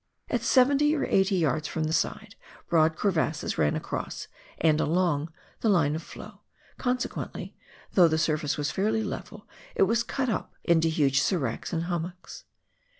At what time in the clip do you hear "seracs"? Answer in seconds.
11.21-11.71